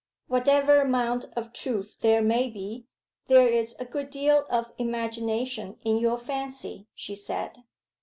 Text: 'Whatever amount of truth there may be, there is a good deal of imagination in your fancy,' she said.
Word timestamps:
'Whatever 0.25 0.81
amount 0.81 1.25
of 1.35 1.53
truth 1.53 1.97
there 2.01 2.23
may 2.23 2.49
be, 2.49 2.87
there 3.27 3.47
is 3.47 3.75
a 3.77 3.85
good 3.85 4.09
deal 4.09 4.47
of 4.49 4.73
imagination 4.79 5.77
in 5.85 5.99
your 5.99 6.17
fancy,' 6.17 6.87
she 6.95 7.15
said. 7.15 7.65